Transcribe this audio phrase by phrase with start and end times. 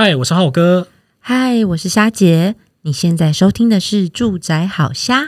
[0.00, 0.86] 嗨，我是浩哥。
[1.18, 2.54] 嗨，我是虾姐。
[2.82, 5.22] 你现在收听的是《住宅好虾》。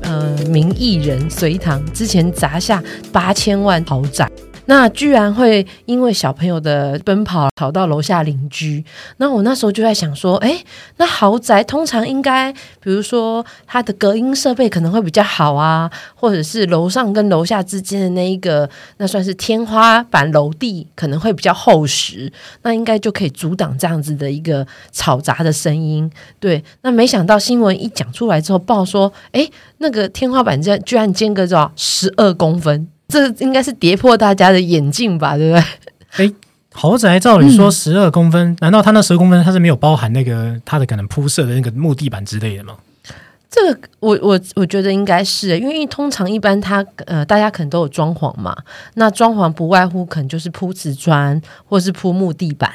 [0.00, 4.28] 呃，名艺人隋棠之前砸下八千万豪宅。
[4.70, 8.84] 那居然会因为小朋友的奔跑吵到楼下邻居，
[9.16, 10.62] 那我那时候就在想说，哎，
[10.98, 26.10] 那豪宅通常应该，比如说它的隔音设备可能会比较好啊，或者是楼上跟楼下之间的那一个，那算是天花板楼地可能会比较厚实，那应该就可以阻挡这样子的一个吵杂的声音。
[26.38, 29.48] 对，那没想到新闻一讲出来之后，报说，哎，
[29.78, 32.86] 那个天花板这居然间隔着十二公分。
[33.08, 35.58] 这应该是跌破大家的眼镜吧，对不
[36.16, 36.26] 对？
[36.26, 36.34] 诶，
[36.72, 42.76] 豪宅照理说十二公分，嗯，难道它那十二公分它是没有包含那个它的可能铺设的那个木地板之类的吗？
[43.50, 48.54] 这个我我我觉得应该是，因为通常一般它呃大家可能都有装潢嘛，
[48.94, 52.70] 那装潢不外乎可能就是铺瓷砖或是铺木地板。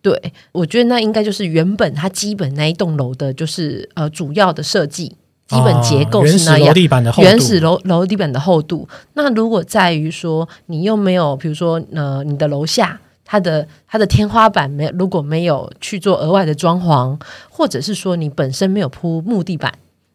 [0.00, 5.16] 对，我觉得那应该就是原本它基本那一栋楼的就是呃主要的设计。
[5.52, 7.28] 基本结构是那样，原始楼地板的厚度。
[7.28, 8.88] 原始楼楼地板的厚度。
[9.12, 19.72] 那如果在于说你又没有，比如说呃，你的楼下它的它的天花板没如果没有去做额外的装潢，或者是说你本身没有铺木地板，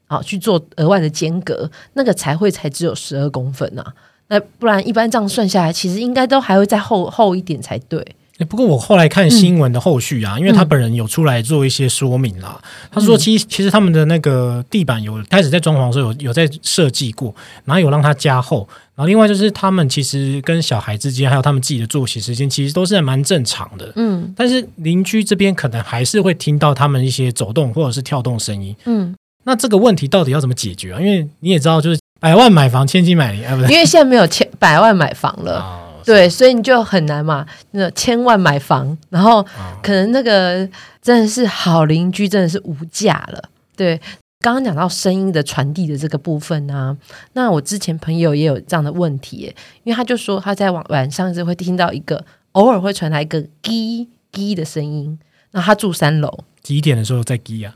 [0.07, 3.93] 好去做额外的间隔，那个才会才只有十二公分啊。
[4.29, 8.15] 那不然一般这样算下来，其实应该都还会再厚厚一点才对。
[8.45, 12.59] 不过我后来看新闻的后续啊、嗯，因为他本人有出来做一些说明啦。
[12.61, 17.33] 嗯、他说，其实其实他们的那个地板有开始在装潢的时候有有在设计过，
[17.65, 18.67] 然后有让它加厚。
[18.95, 23.91] 然后另外就是他们其实跟小孩之间还有他们自己的作息时间，其实都是蛮正常的。
[23.95, 28.75] 嗯，但是邻居这边可能还是会听到他们一些走动或者是跳动声音。
[28.85, 30.99] 嗯，那这个问题到底要怎么解决啊？
[30.99, 35.59] 因为你也知道，就是百万买房，千金买邻，啊，不对，因为现在没有千百万买房了。
[35.59, 37.45] 哦对，所以你就很难嘛。
[37.71, 39.45] 那千万买房，然后
[39.83, 40.65] 可能那个
[41.01, 43.49] 真的是好邻居，真的是无价了。
[43.75, 43.99] 对，
[44.39, 46.97] 刚刚讲到声音的传递的这个部分呢、啊，
[47.33, 49.53] 那我之前朋友也有这样的问题，
[49.83, 55.19] 因为他就说他在晚晚上就会听到一个偶尔会传来一个滴滴的声音，
[55.51, 57.75] 那他住三楼，几点的时候在滴啊？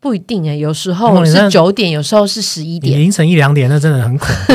[0.00, 4.54] 不一定哎，有时候是九点，有时候是十一点，凌晨一两点，那真的很恐怖。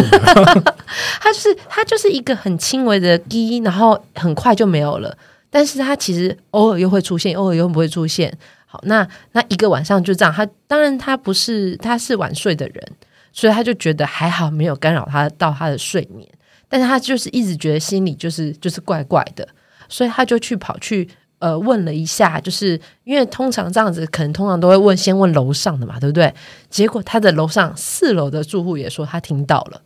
[1.22, 5.16] 它就是它就是一个很轻微的滴，然后很快就没有了。
[5.52, 8.36] 但是它其实偶尔又会出现，偶尔又不会出现。
[8.66, 10.34] 好，那那一个晚上就这样。
[10.34, 12.84] 他当然他不是他是晚睡的人，
[13.32, 16.28] 所以他就觉得还好，没有干扰他到他的睡眠。
[16.68, 19.48] 但是他就是一直觉得心里就是就是怪怪的，
[19.88, 21.08] 所以他就去跑去。
[21.46, 26.34] 呃，问了一下，就是因为通常这样子，可能通常都会问，先问楼上的嘛，对不对？
[26.72, 29.82] 结果他的楼上四楼的住户也说他听到了，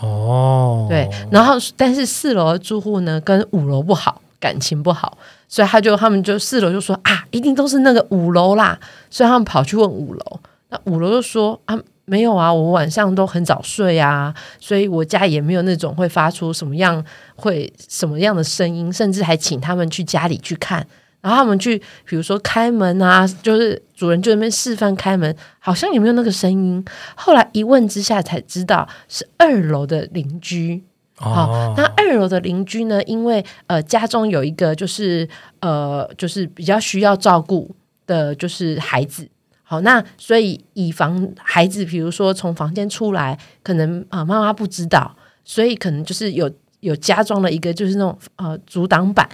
[0.00, 5.18] 哦，对，然后但是四楼的住户呢，跟五楼不好，感情不好，
[5.48, 8.80] 所以他就他们就四楼就说啊，一定都是那个五楼啦，
[9.10, 10.40] 所以他们跑去问五楼，
[10.70, 11.78] 那五楼就说啊。
[12.04, 17.02] 没有啊，我晚上都很早睡啊，所以我家也没有那种会发出什么样
[17.36, 20.84] 会什么样的声音，甚至还请他们去家里去看，
[21.22, 26.84] 然后他们去，比如说开门啊，就是主人就在那边示范开门，好像也没有那个声音？
[27.14, 30.82] 后来一问之下才知道是二楼的邻居。
[31.14, 33.00] 好、哦，那二楼的邻居呢？
[33.04, 35.28] 因为呃家中有一个就是
[35.60, 37.72] 呃就是比较需要照顾
[38.06, 39.28] 的，就是孩子。
[39.62, 46.50] 好，那所以以防孩子，比如说从房间出来，可能啊、呃、妈妈不知道，所以可能就是有
[46.80, 49.28] 有加装了一个就是那种呃阻挡板，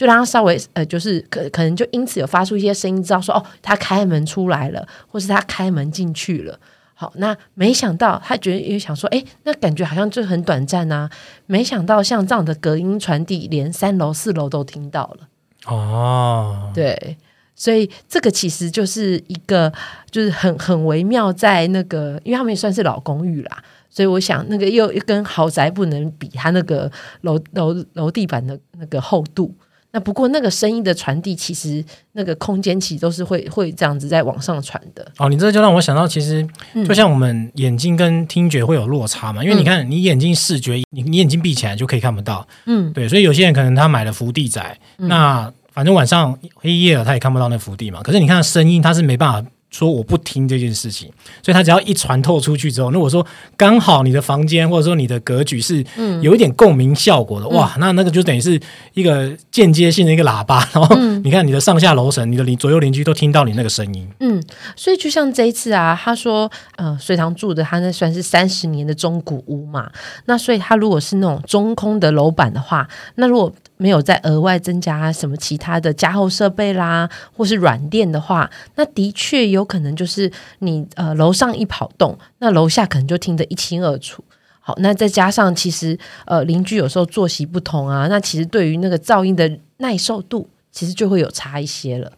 [0.00, 6.58] 就让他稍微呃就是可可能就因此有发出一些声音，知道说哦他开门出来了，或是他开门进去了。
[6.94, 11.10] 好，那没想到他觉得也想说，哎，那感觉好像就很短暂啊。
[11.44, 15.28] 没想到像这样的隔音传递，连三楼四楼都听到了。
[15.66, 17.18] 哦，对。
[17.54, 19.70] 所以这个其实就是一个，
[20.10, 26.90] 就是很很微妙，在那个，因为他们也算是老公寓啦，所以我想那个又又跟豪宅不能比，它那个
[27.20, 29.54] 楼楼楼地板的那个厚度。
[29.92, 35.06] 那不过那个声音的传递，其实那个空间其实都是会会这样子在往上传的。
[35.18, 36.46] 哦，你这就让我想到，其实
[36.86, 45.52] 就像我们眼睛跟听觉会有落差嘛，嗯、因为你看你眼睛视觉，你你眼睛闭起来就可以看不到，嗯，对，所以有些人可能他买了福地仔，嗯、那。
[45.72, 48.02] 反正晚上黑夜了，他也看不到那福地嘛。
[48.02, 51.08] 可是你看声音，他是没办法说我不听这件事情，
[51.42, 53.24] 所以他只要一传透出去之后，那我说
[53.56, 55.84] 刚好你的房间或者说你的格局是
[56.20, 58.60] 有一点共鸣效果的，嗯、哇，那那个就等于是
[58.94, 64.08] 一个间接性的一个喇叭， 然后你看你的上下楼层、你的邻左右邻居都听到你那个声音。
[64.18, 64.42] 嗯，
[64.74, 69.90] 所以就像这一次啊，他说，呃，隋唐住的他那算是三十年的中古屋嘛，
[70.26, 84.22] 那所以他如果是那种中空的楼板的话，那如果没有再额外增加什么其他的加厚设备啦，或是软垫的话，那的确有可能就是你呃楼上一跑动，那楼下可能就听得一清二楚。
[84.60, 92.12] 好，那再加上其实呃邻居有时候作息不同啊，那其实对于那个噪音的耐受度，其实就会有差一些了。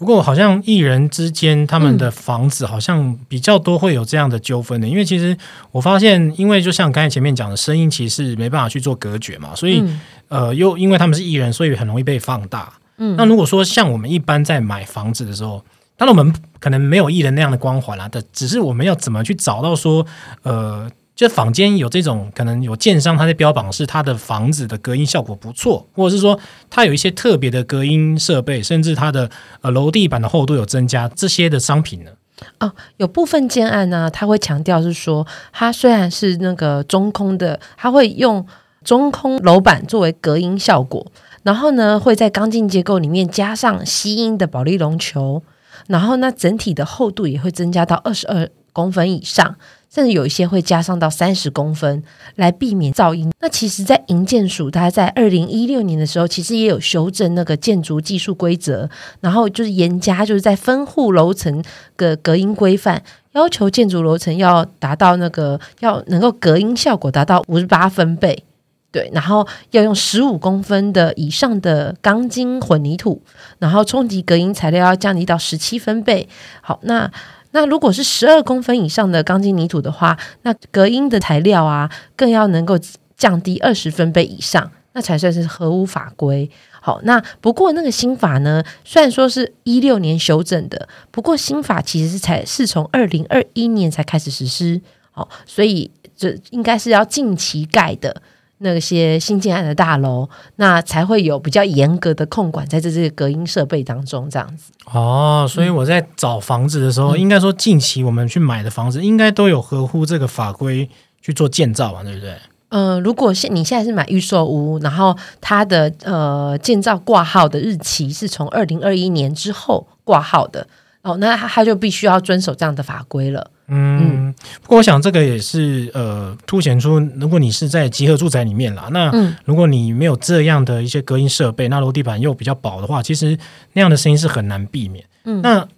[0.00, 5.36] 不过，好像艺人之间他们的房子好像比较多会有这样的纠纷的，嗯、因为其实
[5.72, 12.72] 我发现，因为就像刚才前面讲的，声音其实是没办法去做隔绝嘛，所以、嗯、呃，又因为他们是艺人，所以很容易被放大。
[12.96, 15.62] 嗯，那如果说像我们一般在买房子的时候，
[15.98, 20.06] 当然我们可能没有艺人那样的光环啦，但只是我们要怎么去找到说，
[20.44, 20.90] 呃。
[21.20, 26.40] 就坊间有这种可能有建商他在标榜是他的房子的隔音效果不错，或者是说
[26.70, 29.30] 他有一些特别的隔音设备，甚至他的
[29.60, 32.12] 呃楼地板的厚度有增加这些的商品呢？
[32.60, 38.46] 哦，有部分建案呢，他会强调是说，它虽然是那个中空的，他会用
[38.82, 41.06] 中空楼板作为隔音效果，
[41.42, 45.42] 然后呢会在钢筋结构里面加上吸音的保利龙球，
[45.86, 49.56] 然后那整体的厚度也会增加到二十二公分以上。
[49.92, 52.00] 甚至有一些会加上到三十公分
[52.36, 53.28] 来避免噪音。
[53.40, 58.88] 那其实，在营建署，它在二零一六年的时候，其实也有修正那个建筑技术规则，
[59.20, 61.60] 然后就是严加，就是在分户楼层
[61.96, 63.02] 的隔音规范，
[63.32, 68.44] 要求建筑楼层要达到那个要能够隔音效果达到五十八分贝，
[68.92, 73.20] 对，然后要用十五公分的以上的钢筋混凝土，
[73.58, 76.28] 然后冲击隔音材料要降低到十七分贝。
[76.62, 77.10] 好，那。
[77.52, 82.78] 那如果是十二公分以上的钢筋泥土的话，那隔音的材料啊，更要能够
[83.16, 86.50] 降低二十分贝以上，那才算是合乎法规。
[86.80, 94.80] 好，那不过那个新法呢，虽然说是一六年修正的，不过新法其实是才是从二零二一年才开始实施。
[95.10, 98.22] 好，所以这应该是要近期盖的。
[98.62, 104.70] 那些新建案的大楼，那才会有比较严格的控管在这这些隔音设备当中，这样子。
[104.92, 110.88] 哦，所以我在找房子的时候，嗯、应该说近期我们去买的房子，应该都有合乎这个法规
[111.22, 112.34] 去做建造嘛，对不对？
[112.68, 120.66] 嗯、呃，如果现你现在是买预售屋，然后它的呃建造挂号的日期是从二零二一年之后挂号的，
[121.02, 123.50] 哦，那他他就必须要遵守这样的法规了。
[123.72, 129.12] 嗯，不过我想这个也是呃，凸显出如果你是在集合住宅里面啦，那
[129.44, 133.38] 如果你没有这样的一些隔音设备，那楼地板又比较薄的话，其实
[133.74, 135.04] 那样的声音是很难避免。
[135.24, 135.68] 嗯，那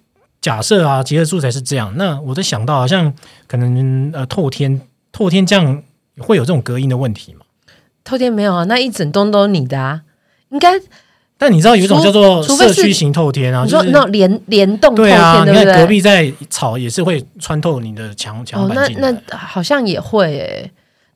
[0.40, 3.12] 假设啊，集合住宅是这样，那我在想到好像
[3.46, 4.80] 可能呃透天
[5.12, 5.82] 透天这样
[6.18, 7.40] 会有这种隔音的问题吗？
[8.04, 10.02] 透天没有啊，那一整栋都是你的啊，
[10.48, 10.80] 应该。
[11.42, 19.10] 但你知道有一种叫做社区型透天啊，就是那种联联动透天，对啊，你看隔壁在吵也是会穿透你的墙墙板进来。
[19.10, 20.70] 那那好像也会诶、欸，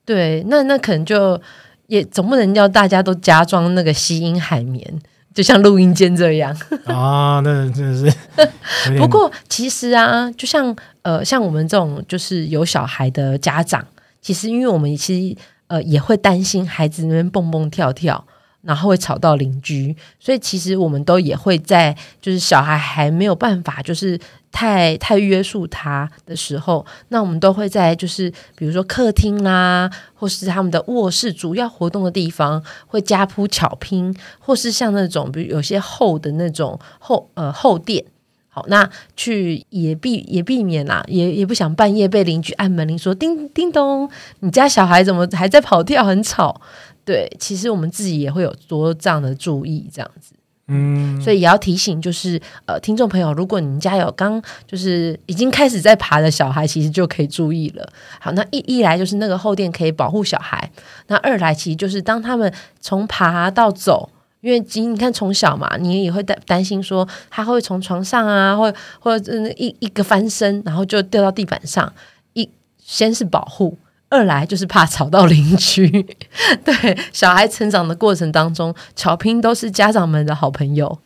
[0.04, 1.40] 对，那那可能就
[1.86, 4.84] 也总不能要大家都加装那个吸音海绵，
[5.32, 6.50] 就像录音间这样
[6.86, 7.38] 啊。
[7.44, 8.90] 那真的是。
[8.98, 13.86] 不过其实啊，就像呃，像我们这种就是有小孩的家长，
[14.20, 15.36] 其实因为我们其实
[15.68, 18.26] 呃也会担心孩子那边蹦蹦跳跳。
[18.62, 24.18] 然后会吵到邻居，所以其实我们都也会在，就是小孩还没有办法，就是
[24.50, 38.04] 太太约束他的时候，那我们都会在，就是比如说客厅啦，或是他们的卧室主要活动的地方，会加铺巧拼，或是像那种，比如有些厚的那种厚呃厚垫，
[38.48, 46.60] 好，那去也避也避免啦，也也不想半夜被邻居按门铃说叮叮咚，你家小孩怎么还在跑跳，很吵。
[47.06, 50.34] 对，其实我们自己也会有多这样的注意，这样子，
[50.66, 57.88] 嗯，所以也要提醒，就是呃，听众朋友，如果你们家有刚就是已经开始在爬的小孩，其实就可以注意了。
[58.18, 60.68] 好，那一一来就是那个后垫可以保护小孩，
[61.06, 64.10] 那二来其实就是当他们从爬到走，
[64.40, 71.92] 因为今你看从小嘛，你也会担担心说他会从床上啊，或或者一一个翻身，然后就掉到地板上，
[72.32, 72.50] 一
[72.84, 73.78] 先是保护。
[74.08, 75.88] 二来就是怕吵到邻居，
[76.64, 80.98] 对小孩成长的过程当中，巧拼都是家长们的好朋友。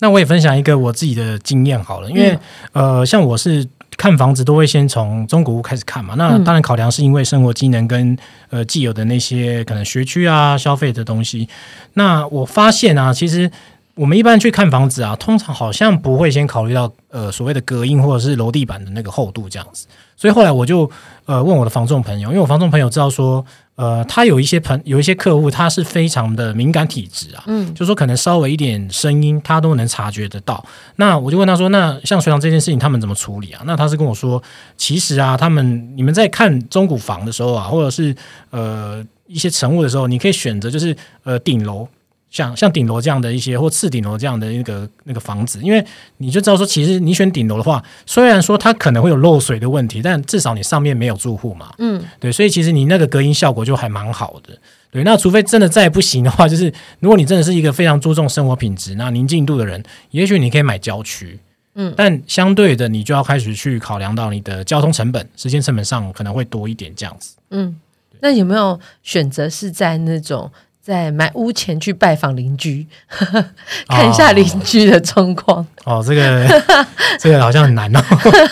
[0.00, 2.36] 那我也分享一个我自己的经验好了，因为、
[2.72, 3.64] 嗯、呃，像我是
[3.96, 6.14] 看房子都会先从中古屋开始看嘛。
[6.16, 8.18] 那当然考量是因为生活机能跟
[8.50, 11.48] 呃既有的那些可能学区啊消费的东西。
[11.92, 13.48] 那我发现啊，其实
[13.94, 19.86] 我们一般去看房子啊，通常好像不会先考虑到呃所谓的隔音或者是楼地板的那个厚度这样子。
[20.22, 20.88] 所以后来我就
[21.24, 30.64] 呃问我的房仲朋友，因为我房仲朋友知道说，呃，他有一些朋有一些客户他是非常的敏感体质啊，嗯，就说可能稍微一点声音他都能察觉得到。
[30.94, 33.62] 那我就问他说，那像学长这件事情他们怎么处理啊？
[33.66, 34.40] 那他是跟我说，
[34.76, 38.14] 其实啊，他们你们在看中古房的时候啊，或者是
[38.50, 41.88] 呃一些成物的时候，你可以选择就是呃顶楼。
[42.32, 45.84] 像像顶楼这样的一些或次顶楼这样的一个那个房子，因为
[46.16, 51.74] 你就知道说，其实你选顶楼的话，虽然说它可能会有漏水的问题，但至少你上面没有住户嘛。
[51.76, 54.58] 嗯，对，所以其实你那个隔音效果就还蛮好的。
[54.90, 61.38] 对，那除非真的再不行的话，就是如果你真的是一个非常注重生活品质、那宁静度的人，也许你可以买郊区。
[61.74, 67.36] 嗯，但相对的，你就要开始去考量到你的交通成本、时间成本上可能会多一点这样子。
[67.50, 67.78] 嗯，
[68.20, 70.50] 那有没有选择是在那种？
[70.82, 72.86] 在买屋前去拜访邻居，
[73.88, 75.64] 看一下邻居的状况。
[75.84, 76.46] 哦，这个
[77.20, 78.00] 这个好像很难哦，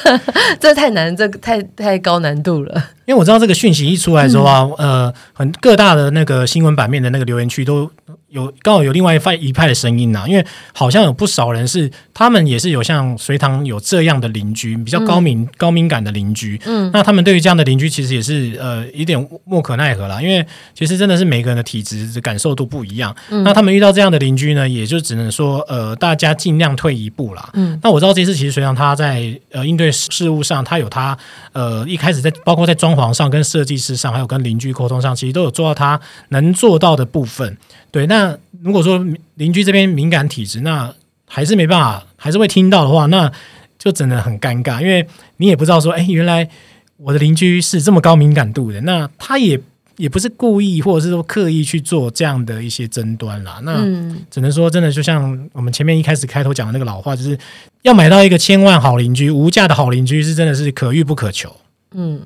[0.61, 2.75] 这太难，这个太太高难度了。
[3.07, 7.91] 因为我知道这个讯息一出来之后啊，嗯、呃，很各大的那个新闻版面的那个留言区都。
[8.31, 20.45] 有刚好有另外一派一派的声音呐、啊，因为好像有不少人是他们也是有像隋唐有这样的邻居，比较高敏、嗯、高敏感的邻居，嗯，那他们对于这样的邻居其实也是呃有点莫可奈何啦，因为
[20.75, 31.17] 其实真的是每个人的体质感受都不一样，嗯，那他们遇到这样的邻居呢，也就只能说呃大家尽量退一步啦，嗯，那我知道这次其实隋唐他在呃应对事务上，他有他
[31.53, 37.57] 呃一开始在包括在装潢上跟设计师上，还有跟邻居沟通上，其实都有做到他能做到的部分。
[37.93, 38.20] 对，那
[38.63, 40.93] 如果说邻居这边敏感体质，那
[41.27, 43.31] 还是没办法，还是会听到的话，那
[43.79, 46.49] 就真的很尴尬，因为你也不知道说，哎，原来
[46.97, 49.59] 我的邻居是这么高敏感度的，那他也
[49.97, 53.77] 也不是故意，或者是说刻意去做这样的一些争端啦，那
[54.31, 57.39] 只能说真的，就像我们前面一开始开头讲的那个老话，就是
[57.83, 61.55] 要买到一个千万好邻居，无价的好邻居是真的是可遇不可求。
[61.93, 62.21] 嗯，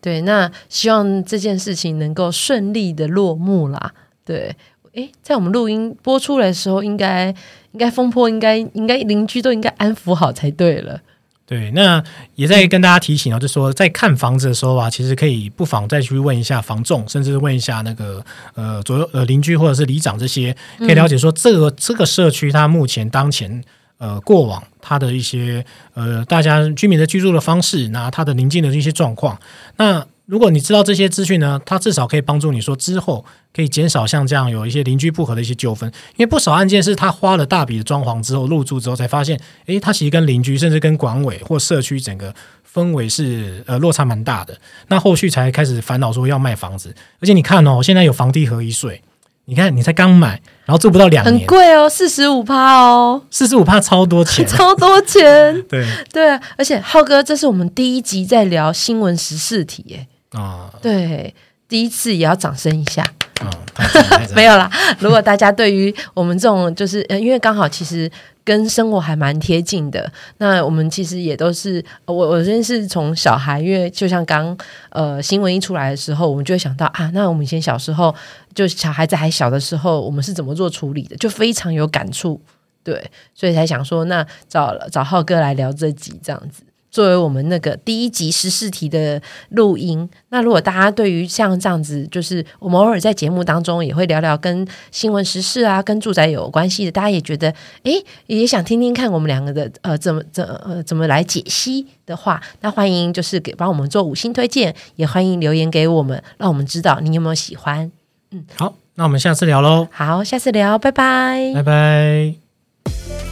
[0.00, 3.92] 对，那希望这件事情能够顺利的落幕啦，
[4.24, 4.56] 对。
[4.94, 7.28] 诶，在我们录音播出来的时候，应该
[7.72, 11.00] 应该风波应该应该邻居都应该安抚好才对了。
[11.46, 12.02] 对，那
[12.34, 18.22] 也在跟大家提醒哦，嗯、就说在看房子的时候啊，其实可以不妨再去问一下房仲，甚至问一下那个
[18.54, 23.62] 呃左右呃邻居或者是里长这些，可以了解说这个、嗯、这个社区它目前当前
[23.98, 29.40] 呃过往它的一些呃大家居民的居住的方式，那它的邻近的一些状况，
[29.76, 30.06] 那。
[30.32, 33.22] 如果你知道这些资讯呢，它至少可以帮助你说之后
[33.54, 35.86] 可以减少像这样有一些邻居不和的一些纠纷。
[36.16, 42.34] 因为不少案件是他花了大笔的装潢之后入住之后才发现，诶，他其实跟邻居甚至跟管委或社区整个
[42.74, 44.56] 氛围是呃落差蛮大的。
[44.88, 49.02] 那后续才开始烦恼说要卖房子，而且你看哦，现在有房地合一税，
[49.44, 60.06] 你看你才刚买，然后住不到两年，很贵哦，四十五趴哦，四十五趴超多钱， 超多钱， 对对啊，而且浩哥，这是我们第一集在聊新闻时事题耶。
[60.32, 61.34] 啊，哦、对，
[61.68, 63.04] 第一次也要掌声一下。
[64.36, 64.70] 没有啦。
[65.00, 68.08] 如果大家对于我们这种，就是呃，因为刚好其实
[68.44, 70.10] 跟生活还蛮贴近的。
[70.38, 74.56] 那我们其实也都是，我我真是从小孩，因为就像刚
[74.90, 78.14] 呃新闻一出来的时候，我们就会想到啊，那我们以前小时候，
[78.54, 82.40] 就小孩子还小的时候，我们是怎么做处理的，就非常有感触。
[82.84, 86.62] 对，所以才想说，那找找浩哥来聊这集这样子。
[86.92, 97.52] 作为我们那个第一集十四题的录音，那如果大家对于像这样子，就是我们偶尔在节目当中也会聊聊跟新闻时事啊、跟住宅有关系的，大家也觉得
[97.84, 107.90] 诶，也想听听看我们两个的呃怎么怎呃怎么来解析的话，那欢迎就是给帮我们做五星推荐，也欢迎留言给我们，让我们知道你有没有喜欢。
[108.32, 109.88] 嗯，好，那我们下次聊喽。
[109.90, 113.31] 好，下次聊，拜拜，拜拜。